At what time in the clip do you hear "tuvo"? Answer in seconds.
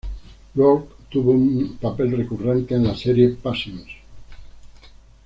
1.11-1.29